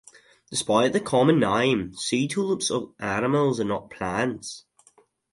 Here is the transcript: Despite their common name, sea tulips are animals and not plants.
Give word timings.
Despite 0.49 0.93
their 0.93 1.03
common 1.03 1.39
name, 1.39 1.93
sea 1.93 2.27
tulips 2.27 2.71
are 2.71 2.87
animals 2.99 3.59
and 3.59 3.69
not 3.69 3.91
plants. 3.91 4.65